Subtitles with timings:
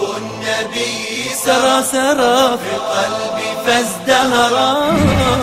[0.00, 4.70] النبي سرى سرى في قلبي فازدهرا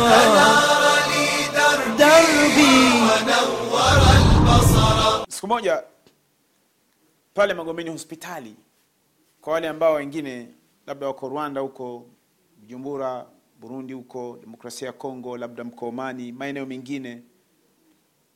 [0.10, 5.00] فنار لي دربي دربي ونور البصر
[5.30, 5.84] siku moja
[7.34, 8.56] pale magomeni hospitali
[9.42, 10.48] kwa wale ambao wengine
[10.88, 12.06] labda wako rwanda huko
[12.58, 13.26] bujumbura
[13.60, 17.24] burundi huko demokrasia ya kongo labda mko omani maeneo mengine.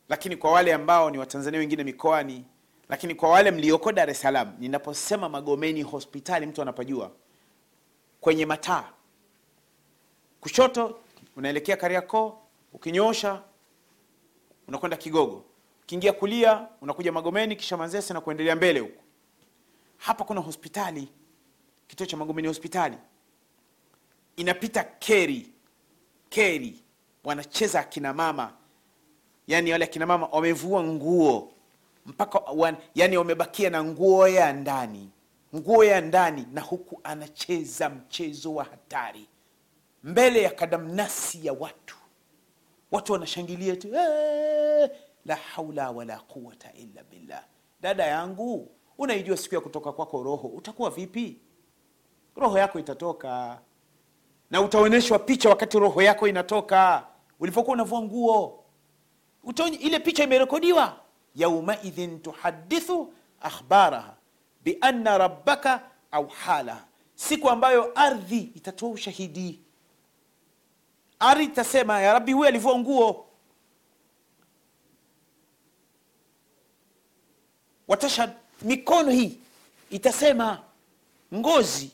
[0.10, 2.46] Lakini kwa wale ambao ni watanzania wengine mikoani
[2.90, 7.12] lakini kwa wale mlioko dar es salaam ninaposema magomeni hospitali mtu anapajua.
[8.22, 8.90] Kwenye mataa.
[10.42, 11.00] Kushoto
[11.36, 12.38] unaelekea kariakoo
[12.74, 13.42] ukinyoosha
[14.68, 15.46] unakwenda kigogo.
[15.84, 19.02] Ukiingia kulia unakuja magomeni kisha manzese na kuendelea mbele huko.
[19.98, 21.08] Hapa kuna hospitali
[21.88, 22.98] kituo cha magomeni hospitali
[24.36, 25.50] inapita keri
[26.30, 26.80] keri.
[27.24, 28.54] Wanacheza akina mama.
[29.48, 31.52] Yani wale akina mama wamevua nguo.
[32.06, 35.10] Mpaka wan, yani wamebakia na nguo ya ndani.
[35.56, 39.28] Nguo ya ndani na huku anacheza mchezo wa hatari.
[40.04, 41.98] Mbele ya kadamnasi ya watu.
[42.92, 44.90] Watu wanashangilia tu "Eh,
[45.26, 47.44] la haula wala quwata illa billah.
[47.82, 51.40] Dada yangu unaijua siku ya kutoka kwako roho utakuwa vipi?
[52.36, 53.62] Roho yako itatoka
[54.54, 57.08] na utaonyeshwa picha wakati roho yako inatoka.
[57.40, 58.64] Ulipokuwa unavua nguo
[59.80, 61.00] ile picha imerekodiwa.
[61.36, 64.16] Yaumaidhin tuhadithu akhbaraha
[64.64, 69.60] bianna rabbaka au halaha siku ambayo ardhi itatoa ushahidi.
[71.20, 73.26] Ardhi itasema ya rabbi huyu alivua nguo.
[77.88, 79.40] Watashhad mikono hii
[79.90, 80.62] itasema
[81.34, 81.92] ngozi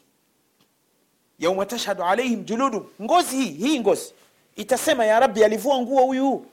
[1.40, 4.14] yauma tashhadu alaihim juludum ngozi hii hii ngozi.
[4.56, 6.46] Itasema ya rabbi alivua nguo huyu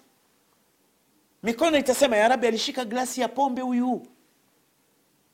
[1.42, 4.06] mikono itasema ya rabbi alishika glasi ya pombe huyu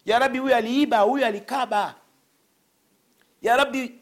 [0.05, 1.95] ya rabbi huyu aliiba huyu alikaba.
[3.42, 3.95] Ya rabbi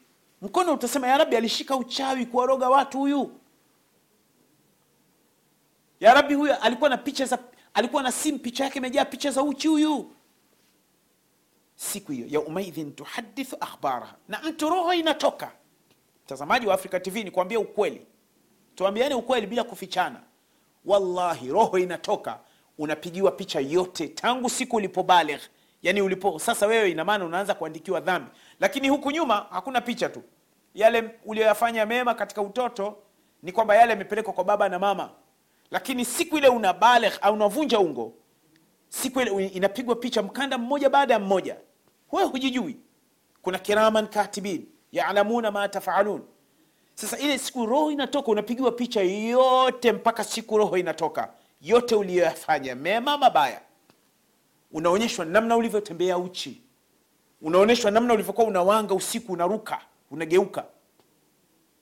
[0.42, 3.32] mkono utasema ya rabbi alishika uchawi kuwaroga watu huyu
[6.00, 7.38] ya rabbi huyu alikuwa na picha za
[7.74, 10.12] alikuwa na simu picha yake imejaa picha za uchi huyu
[11.92, 14.14] siku hiyo yaumaidhin tuhadithu akhbaraha.
[14.28, 15.52] Na mtu roho inatoka.
[16.24, 18.06] Mtazamaji wa africa tv ni kuambia ukweli.
[18.74, 20.20] Tuambiane ukweli bila kufichana.
[20.84, 22.38] Wallahi roho inatoka
[22.78, 25.40] unapigiwa picha yote tangu siku ulipobaligh
[25.82, 28.30] yani ulipo sasa wewe ina unaanza kuandikiwa dhambi.
[28.60, 30.22] Lakini huku nyuma hakuna picha tu.
[30.74, 32.96] Yale uliyoyafanya mema katika utoto
[33.42, 35.10] ni kwamba yale yamepelekwa kwa baba na mama.
[35.70, 38.12] Lakini siku ile una baligh au unavunja ungo
[38.88, 41.56] siku ile inapigwa picha mkanda mmoja baada ya mmoja
[42.12, 42.76] wewe hujijui.
[43.42, 46.22] Kuna kiraman katibin yaalamuna ma tafalun.
[46.94, 51.32] Sasa ile siku roho inatoka unapigiwa picha yote mpaka siku roho inatoka.
[51.60, 53.60] Yote uliyoyafanya mema mabaya.
[54.72, 56.62] Unaonyeshwa namna ulivyotembea uchi.
[57.42, 60.64] Unaonyeshwa namna ulivyokuwa unawanga usiku unaruka unageuka.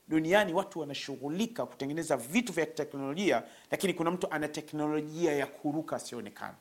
[0.09, 6.55] Duniani watu wanashughulika kutengeneza vitu vya teknolojia lakini kuna mtu ana teknolojia ya kuruka asionekana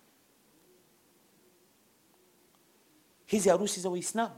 [3.27, 4.35] hizi harusi za waislamu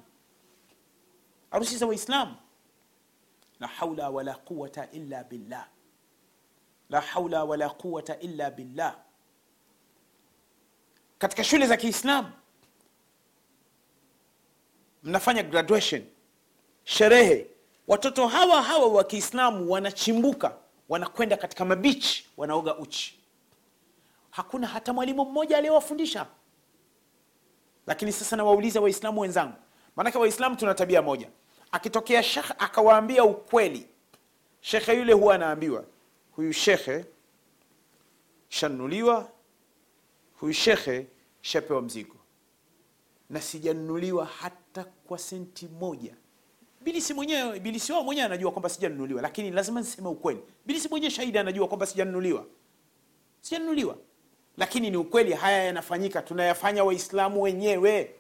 [1.52, 2.36] harusi za waislamu
[3.60, 5.68] la haula wala quwata illa billah.
[6.90, 8.96] La haula wala quwata illa billah.
[11.18, 12.32] Katika shule za kiislamu
[15.04, 16.06] mnafanya graduation.
[16.84, 17.48] Sherehe.
[17.88, 20.58] Watoto hawa hawa wa kiislamu wanachimbuka
[20.90, 23.20] wanakwenda katika mabichi wanaoga uchi.
[24.32, 26.26] Hakuna hata mwalimu mmoja aliyewafundisha
[27.90, 29.54] lakini sasa nawauliza waislamu wenzangu.
[29.96, 31.30] Maanake waislamu tuna tabia moja.
[31.72, 33.88] Akitokea shekhe akawaambia ukweli
[34.62, 35.86] shekhe yule huwa anaambiwa
[36.32, 37.06] huyu shekhe
[38.50, 39.32] shanunuliwa
[40.40, 41.08] huyu shekhe
[41.42, 42.16] shapewa mzigo.
[43.30, 46.16] Na sijanunuliwa hata kwa senti moja.
[46.82, 50.40] Bilisi mwenyewe bilisi wao mwenyewe anajua kwamba sijanunuliwa lakini lazima niseme ukweli.
[50.66, 52.46] Bilisi mwenyewe shahidi anajua kwamba sijanunuliwa.
[53.42, 53.98] Sijanunuliwa
[54.60, 56.22] lakini ni ukweli haya yanafanyika.
[56.22, 58.12] Tunayafanya waislamu wenyewe.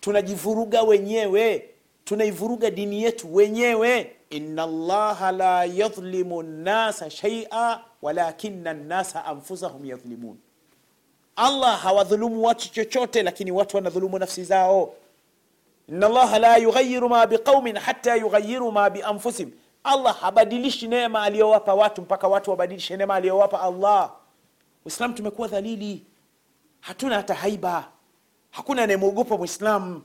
[0.00, 1.68] Tunajivuruga wenyewe.
[2.04, 4.12] Tunaivuruga dini yetu wenyewe.
[4.30, 10.36] Inna allaha la yadhlimu nnasa shaia walakina nnasa anfusahum yadhlimun.
[11.36, 14.94] Allah hawadhulumu watu chochote lakini watu wanadhulumu nafsi zao.
[15.88, 19.50] Inna allaha la yughayiru ma biqaumin hata yughayiru ma bianfusihim
[19.84, 24.10] allah habadilishi neema aliyowapa watu mpaka watu wabadilishe neema aliyowapa allah
[24.84, 26.06] uislamu tumekuwa dhalili.
[26.80, 27.92] Hatuna hata haiba.
[28.50, 30.02] Hakuna anayemwogopa mwislamu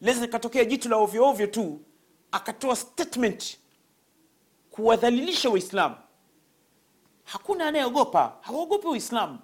[0.00, 1.80] leza ikatokea jitu la ovyo ovyo tu
[2.32, 3.58] akatoa statement
[4.70, 5.96] kuwadhalilisha waislamu.
[7.24, 8.36] Hakuna anayeogopa.
[8.40, 9.38] Hawaogopi uislamu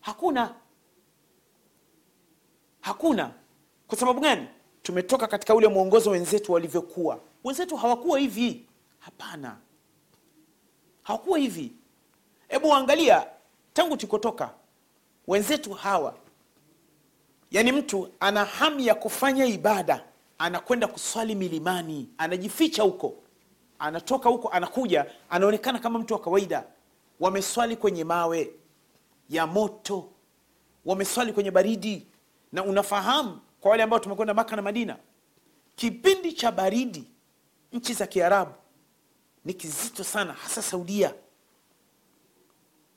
[0.00, 0.54] hakuna.
[2.80, 3.34] Hakuna.
[3.86, 4.46] Kwa sababu gani?
[4.82, 7.20] Tumetoka katika ule mwongozo wenzetu walivyokuwa.
[7.44, 8.66] Wenzetu hawakuwa hivi.
[8.98, 9.56] Hapana.
[11.02, 11.72] Hawakuwa hivi
[12.52, 13.26] hebu angalia
[13.72, 14.50] tangu tukotoka
[15.26, 16.14] wenzetu hawa
[17.50, 20.04] yaani mtu ana hamu ya kufanya ibada
[20.38, 23.14] anakwenda kuswali milimani anajificha huko
[23.78, 26.64] anatoka huko anakuja anaonekana kama mtu wa kawaida.
[27.20, 28.50] Wameswali kwenye mawe
[29.28, 30.08] ya moto
[30.84, 32.06] wameswali kwenye baridi.
[32.52, 34.96] Na unafahamu kwa wale ambao tumekwenda maka na madina
[35.76, 37.04] kipindi cha baridi
[37.72, 38.52] nchi za kiarabu
[39.44, 41.14] ni kizito sana hasa saudia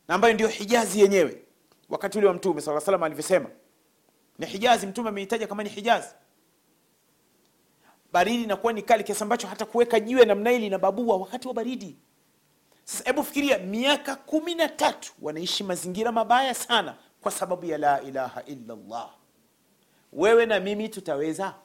[0.07, 1.41] na ambayo ndio hijazi yenyewe.
[1.89, 3.49] Wakati ule wa mtume saa salam alivyosema
[4.39, 6.07] ni hijazi mtume ameitaja kama ni hijazi.
[8.11, 11.53] Baridi inakuwa ni kali kiasi ambacho hata kuweka jiwe namna hili na babua wakati wa
[11.53, 11.97] baridi.
[12.83, 18.01] Sasa hebu fikiria miaka kumi na tatu wanaishi mazingira mabaya sana kwa sababu ya la
[18.01, 19.13] ilaha illa allah
[20.13, 21.55] wewe na mimi tutaweza?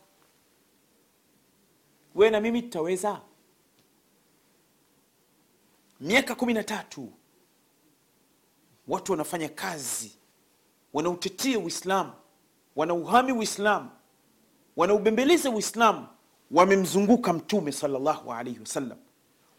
[2.15, 3.21] Wewe na mimi tutaweza?
[6.01, 7.13] Miaka kumi na tatu
[8.91, 10.13] watu wanafanya kazi.
[10.93, 12.13] Wanautetea uislamu.
[12.77, 13.91] Wanauhami uislamu.
[14.77, 16.07] Wanaubembeleza uislamu.
[16.51, 18.99] Wamemzunguka mtume salllahu alaihi wasallam.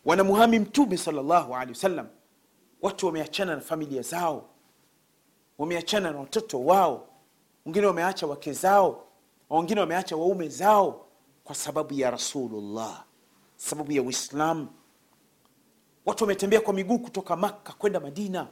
[0.06, 2.08] Wanamuhami mtume salllahu alaihi wasallam.
[2.82, 4.50] Watu wameachana na familia zao.
[5.58, 7.08] Wameachana na watoto wao.
[7.66, 9.08] Wengine wameacha wake zao.
[9.50, 11.08] Wengine wameacha waume zao
[11.44, 13.04] kwa sababu ya rasulullah.
[13.56, 14.68] Sababu ya uislamu.
[16.06, 18.48] Watu wametembea kwa miguu kutoka makka kwenda madina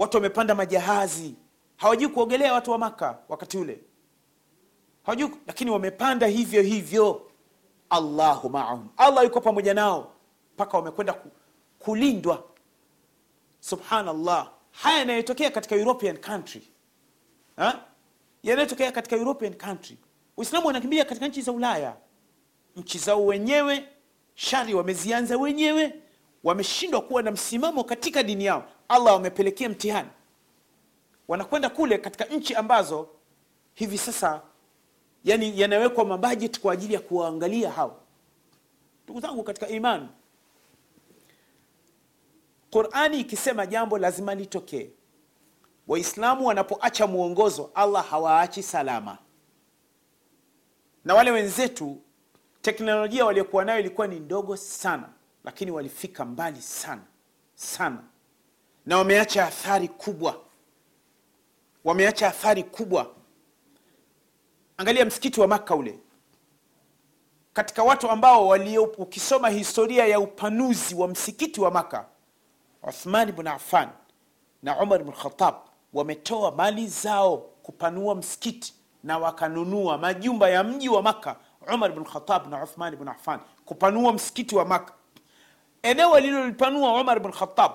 [0.00, 1.34] watu wamepanda majahazi.
[1.76, 3.80] Hawajui kuogelea watu wa maka wakati ule.
[5.02, 7.30] Hawajui lakini wamepanda hivyo hivyo.
[7.90, 8.88] Allahu maahum.
[8.96, 10.12] Allah yuko pamoja nao.
[10.54, 11.14] Mpaka wamekwenda
[11.78, 12.44] kulindwa.
[13.60, 14.50] Subhanallah.
[14.70, 16.62] Haya yanayotokea katika european country.
[17.56, 17.80] Ha?
[18.42, 19.98] yanayotokea katika european country.
[20.36, 21.96] Uislamu wanakimbia katika nchi za ulaya.
[22.76, 23.88] Nchi zao wenyewe
[24.34, 25.94] shari wamezianza wenyewe.
[26.44, 30.08] Wameshindwa kuwa na msimamo katika dini yao allah wamepelekea mtihani.
[31.28, 33.08] Wanakwenda kule katika nchi ambazo
[33.74, 34.42] hivi sasa
[35.24, 38.00] yani yanawekwa mabajeti kwa ajili ya kuwaangalia hao.
[39.04, 40.08] Ndugu zangu katika imani
[42.70, 44.90] qurani ikisema jambo lazima litokee.
[45.88, 49.18] Waislamu wanapoacha mwongozo allah hawaachi salama.
[51.04, 51.96] Na wale wenzetu
[52.62, 55.08] teknolojia waliokuwa nayo ilikuwa ni ndogo sana
[55.44, 57.02] lakini walifika mbali sana
[57.54, 58.02] sana
[58.86, 60.36] na wameacha athari kubwa.
[61.84, 63.10] Wameacha athari kubwa.
[64.76, 65.98] Angalia msikiti wa maka ule.
[67.52, 72.06] Katika watu ambao walio ukisoma historia ya upanuzi wa msikiti wa maka
[72.82, 73.88] uthman bn affan
[74.62, 75.54] na umar bn khatab
[75.92, 78.74] wametoa mali zao kupanua msikiti
[79.04, 81.36] na wakanunua majumba ya mji wa maka
[81.74, 84.94] umar bn khatab na uthman bn affan kupanua msikiti wa maka
[85.82, 87.72] eneo alilolipanua umar bn khatab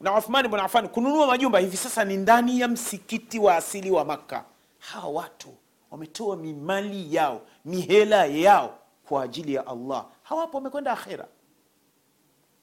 [0.00, 4.04] na uthman bn affan kununua majumba hivi sasa ni ndani ya msikiti wa asili wa
[4.04, 4.44] makka.
[4.78, 5.48] Hawa watu
[5.90, 8.78] wametoa mimali yao mihela yao
[9.08, 10.06] kwa ajili ya allah.
[10.22, 11.26] Hawapo wamekwenda akhera.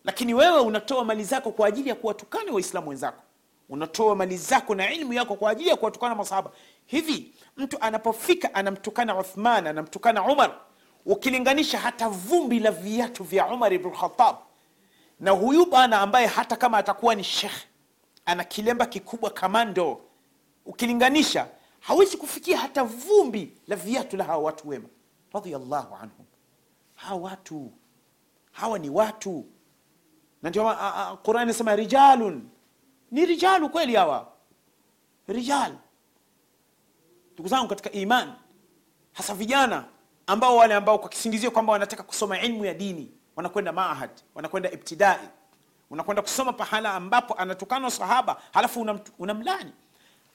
[0.03, 3.21] Lakini wewe unatoa mali zako kwa ajili ya kuwatukana waislamu wenzako.
[3.69, 6.51] Unatoa mali zako na ilmu yako kwa ajili ya kuwatukana masahaba.
[6.85, 10.51] Hivi mtu anapofika anamtukana uthman anamtukana umar
[11.05, 14.35] ukilinganisha hata vumbi la viatu vya umar ibn khatab
[15.19, 17.67] na huyu bwana ambaye hata kama atakuwa ni shekhe
[18.25, 20.01] ana kilemba kikubwa kamando.
[20.65, 21.47] Ukilinganisha
[21.79, 24.89] hawezi kufikia hata vumbi la viatu la hawa watu wema.
[25.33, 26.25] Radiallahu anhum.
[26.95, 27.71] Hawa watu.
[28.51, 29.45] Hawa ni watu.
[30.41, 30.75] Na ndio
[31.23, 32.49] qurani inasema rijalun.
[33.11, 34.31] Ni rijalu kweli hawa.
[35.27, 35.73] Rijal.
[37.33, 38.33] Ndugu zangu katika iman
[39.13, 39.85] hasa vijana
[40.27, 45.19] ambao wale ambao kwa kisingizio kwamba wanataka kusoma ilmu ya dini wanakwenda maahad wanakwenda ibtidai
[45.89, 49.71] unakwenda kusoma pahala ambapo anatukana sahaba halafu unam- unamlani.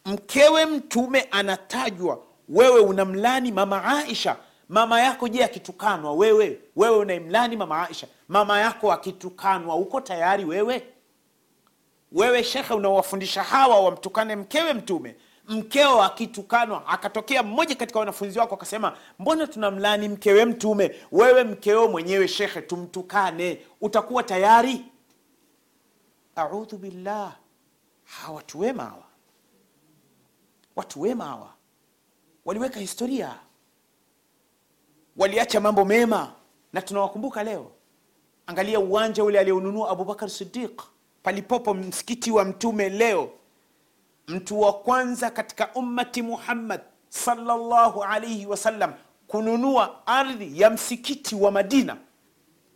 [0.04, 4.36] Mkewe mtume anatajwa wewe unamlani mama aisha.
[4.68, 6.12] Mama yako je akitukanwa?
[6.12, 8.06] Wewe wewe unaimlani mama aisha?
[8.28, 10.86] Mama yako akitukanwa uko tayari wewe?
[12.12, 15.16] Wewe shekhe unawafundisha hawa wamtukane mkewe mtume
[15.48, 20.94] mkeo akitukanwa akatokea mmoja katika wanafunzi wako akasema mbona tunamlani mkewe mtume?
[21.12, 23.62] Wewe mkeo mwenyewe shekhe tumtukane.
[23.80, 24.84] Utakuwa tayari?
[26.36, 27.36] Audhu billah.
[28.04, 29.04] Hawa watu wema hawa.
[30.76, 31.54] Watu wema hawa.
[32.44, 33.34] Waliweka historia.
[35.16, 36.32] Waliacha mambo mema.
[36.72, 37.70] Na tunawakumbuka leo.
[38.46, 40.82] Angalia uwanja ule alionunua abubakar sidiq
[41.22, 43.30] palipopo msikiti wa mtume leo
[44.28, 48.92] mtu wa kwanza katika ummati Muhammad sallallahu alayhi wasallam
[49.26, 51.96] kununua ardhi ya msikiti wa Madina,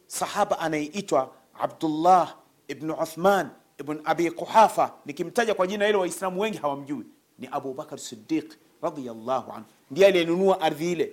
[0.07, 1.31] sahaba anayeitwa
[1.61, 2.35] Abdullah
[2.69, 4.93] ibn Uthman ibn Abi Quhafa.
[5.07, 7.07] Nikimtaja kwa jina hilo Waislamu wengi hawamjui,
[7.39, 11.13] ni Abu Bakar Siddiq radhiyallahu anhu, ndiye aliyenunua ardhi ile.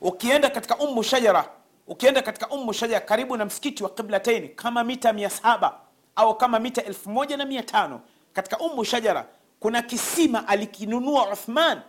[0.00, 1.48] Ukienda katika Ummu Shajara,
[1.86, 5.72] ukienda katika Ummu Shajara karibu na msikiti wa Qiblataini, kama mita 700
[6.16, 7.98] au kama mita 1500
[8.32, 9.26] katika Umu shajara
[9.60, 11.80] kuna kisima alikinunua uthman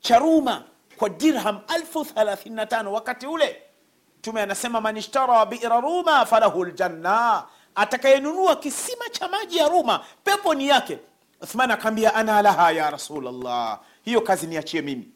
[0.00, 0.64] cha ruma
[0.96, 2.92] kwa dirham elfu thalathini na tano.
[2.92, 3.62] Wakati ule
[4.18, 10.54] mtume anasema man ishtara bira ruma falahu ljanna atakayenunua kisima cha maji ya ruma pepo
[10.54, 10.98] ni yake.
[11.42, 15.08] Uthman akaambia ana laha ya rasulllah hiyo kazi niachie mimi.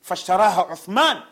[0.00, 1.22] Fashtaraha uthman.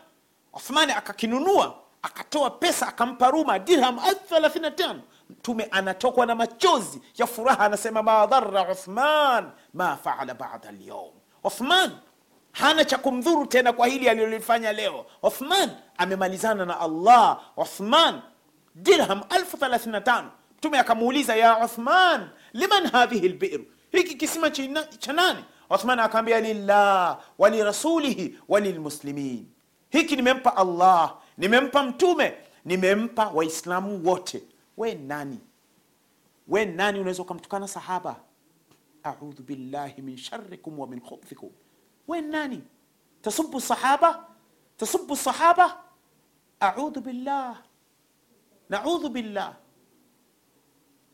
[0.53, 4.95] Uthman akakinunua akatoa pesa akampa ruma dirham 35
[5.29, 11.11] mtume anatokwa na machozi ya furaha anasema ma dhara uthman ma faala bada lyaum
[11.43, 11.91] uthman
[12.51, 15.05] hana cha kumdhuru tena kwa hili alilolifanya leo.
[15.23, 17.41] Uthman amemalizana na allah.
[17.57, 18.21] Uthman
[18.75, 20.23] dirham 35
[20.57, 24.49] mtume akamuuliza ya uthman liman hadhihi lbiru hiki kisima
[24.99, 25.43] cha nani?
[25.69, 29.47] Uthman akaambia lillah walirasulihi walilmuslimin
[29.89, 32.33] hiki nimempa allah nimempa mtume
[32.65, 34.43] nimempa waislamu wote
[34.77, 35.39] we nani?
[36.47, 38.15] We nani unaweza ukamtukana sahaba?
[39.03, 41.49] Audhu billahi min sharikum wa min khubthikum.
[42.07, 42.61] We nani?
[43.21, 44.27] Tasubu sahaba?
[44.77, 45.77] Tasubu sahaba?
[46.59, 47.61] Audhu billah.
[48.69, 49.55] Naudhu billah.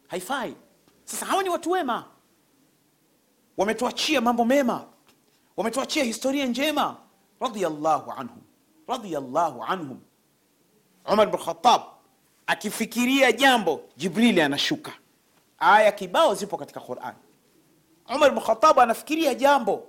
[0.08, 0.56] Haifai
[1.04, 2.06] sasa hawa ni watu wema.
[3.58, 4.88] Wametuachia mambo mema.
[5.58, 6.98] Wametuachia historia njema.
[7.40, 8.42] Radiallahu anhum.
[8.88, 10.00] Radiallahu anhum.
[11.14, 11.82] Umar khatab
[12.50, 14.92] akifikiria jambo jibrili anashuka.
[15.60, 17.14] Aya kibao zipo katika quran.
[18.16, 19.88] Umar khatab anafikiria jambo.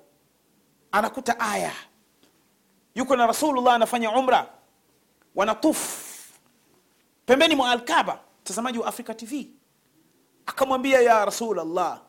[0.93, 1.73] Anakuta aya.
[2.95, 4.47] Yuko na rasulullah anafanya umra.
[5.35, 6.07] Wanatufu
[7.27, 9.49] pembeni mwa alkaba mtazamaji wa africa tv
[10.47, 12.01] akamwambia ya rasulllah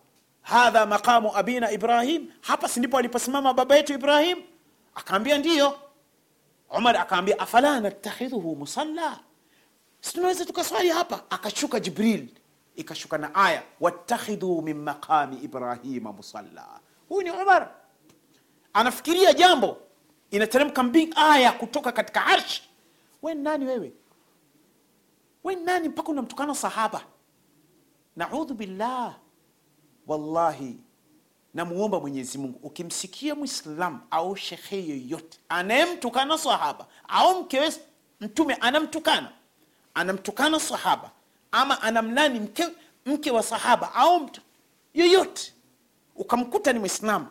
[0.41, 2.31] hadha maqamu abina ibrahim?
[2.41, 4.38] Hapa si ndipo aliposimama baba yetu ibrahim?
[4.96, 5.79] Akaambia ndiyo.
[6.77, 9.20] Umar akaambia afala nattakhidhuhu musalla
[10.01, 12.29] si tunaweza tukaswali hapa akashuka jibril.
[12.75, 16.79] Ikashuka na aya wattakhidhu min maqami ibrahima musalla.
[17.10, 17.72] Huyu ni umar.
[18.74, 19.77] Anafikiria jambo
[20.31, 22.63] inateremka mbing aya kutoka katika arshi
[23.22, 23.93] we nani wewe?
[25.43, 27.01] We nani mpaka unamtukana sahaba?
[28.15, 29.15] Naudhu billah.
[30.08, 30.77] Wallahi
[31.53, 37.74] namuomba mwenyezi mungu ukimsikia mwislamu au shekhe yoyote anayemtukana sahaba au mkewe
[38.22, 39.31] mtume anamtukana
[39.94, 41.12] anamtukana sahaba
[41.52, 42.68] ama anamlani mke,
[43.06, 44.42] mke wa sahaba au mtu
[44.94, 45.54] yoyote.
[46.16, 47.28] Ukamkuta ni mwislamu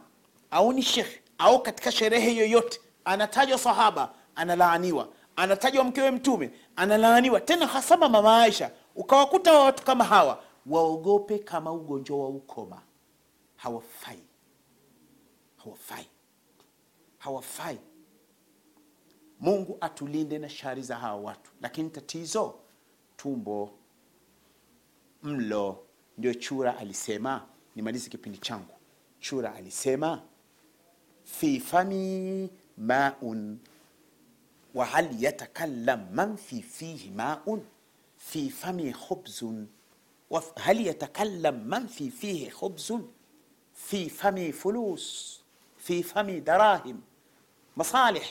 [0.51, 5.09] au ni shekhe au katika sherehe yoyote anatajwa sahaba analaaniwa.
[5.37, 7.41] Anatajwa mkewe mtume analaaniwa.
[7.41, 12.83] Tena hasama mama aisha ukawakuta watu kama hawa waogope kama ugonjwa wa ukoma.
[13.57, 14.19] Hawafai.
[15.65, 16.07] Hawafai.
[17.19, 17.79] Hawafai
[19.41, 22.55] Mungu atulinde na shari za hawa watu, lakini tatizo
[23.17, 23.71] tumbo,
[25.23, 25.87] mlo.
[26.19, 28.75] Ndio chura alisema, nimalize kipindi changu.
[29.21, 30.23] Chura alisema
[31.25, 33.59] fi fami maun
[34.75, 37.61] wa hal yatakallam man fi fihi maun
[38.17, 39.67] fi fami khubzun
[40.31, 43.09] wa hal yatakallam man fi fihi khubzun
[43.75, 45.41] fi fami fulus
[45.77, 47.01] fi fami darahim
[47.77, 48.27] masalih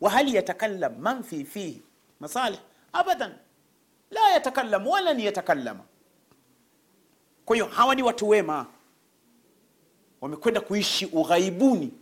[0.00, 1.76] وهل يتكلم من في فيه
[2.20, 2.60] مصالح
[2.94, 3.38] ابدا
[4.10, 5.80] لا يتكلم ولن يتكلم
[7.44, 8.66] kwa hiyo hawa ni watu wema
[10.20, 11.92] wamekwenda kuishi ughaibuni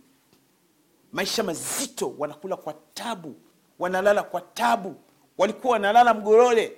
[1.11, 3.35] maisha mazito wanakula kwa tabu
[3.79, 4.95] wanalala kwa tabu
[5.37, 6.77] walikuwa wanalala mgorole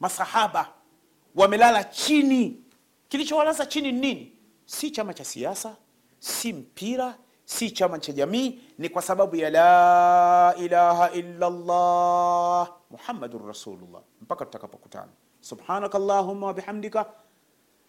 [0.00, 0.72] masahaba
[1.34, 2.64] wamelala chini
[3.08, 4.32] kilichowalaza chini ni nini
[4.66, 5.76] si chama cha siasa
[6.18, 7.18] si mpira
[7.55, 14.45] si chama cha jamii ni kwa sababu ya la ilaha illa llah muhammadun rasulullah mpaka
[14.45, 17.05] tutakapokutana subhanaka allahumma wabihamdika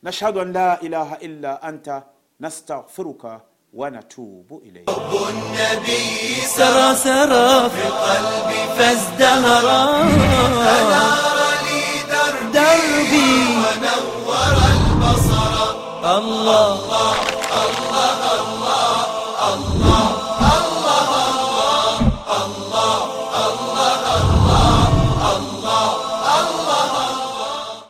[0.03, 1.97] nashhadu an la ilaha illa anta
[2.41, 3.41] nastaghfiruka
[3.75, 4.85] ونتوب إليه
[5.29, 6.07] النبي
[6.57, 9.83] سرى سرى في قلبي فازدهرا
[10.69, 13.33] فنار لي دربي دربي
[13.65, 15.53] ونور البصر
[16.17, 17.17] الله الله
[17.65, 17.92] الله